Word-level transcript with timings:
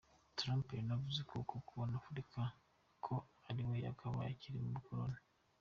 Trump 0.37 0.65
yanavuze 0.79 1.17
uko 1.21 1.53
abona 1.71 1.93
Afurika 2.01 2.39
ko 3.05 3.13
kuri 3.43 3.61
we 3.69 3.77
yakabaye 3.87 4.29
ikiri 4.33 4.57
mu 4.63 4.71
bukoloni. 4.77 5.19